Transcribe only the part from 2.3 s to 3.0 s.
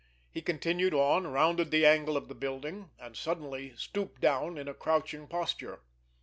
building,